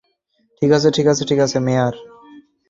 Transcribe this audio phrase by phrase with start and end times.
[0.61, 0.89] ঠিক আছে-
[0.97, 1.93] ঠিক আছে, মেয়ার।